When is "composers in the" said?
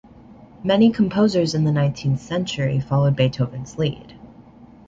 0.89-1.71